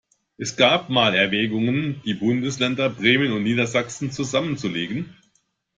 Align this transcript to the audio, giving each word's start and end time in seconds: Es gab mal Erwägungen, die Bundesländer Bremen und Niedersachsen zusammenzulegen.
Es 0.35 0.55
gab 0.55 0.89
mal 0.89 1.13
Erwägungen, 1.13 2.01
die 2.05 2.15
Bundesländer 2.15 2.89
Bremen 2.89 3.33
und 3.33 3.43
Niedersachsen 3.43 4.09
zusammenzulegen. 4.09 5.15